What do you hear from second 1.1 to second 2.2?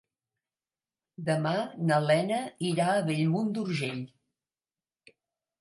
Demà na